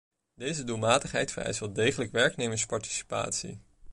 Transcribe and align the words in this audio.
Deze 0.35 0.63
doelmatigheid 0.63 1.31
vereist 1.31 1.59
wel 1.59 1.73
degelijk 1.73 2.11
werknemersparticipatie. 2.11 3.59